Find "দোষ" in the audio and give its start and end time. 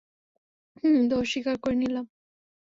1.09-1.25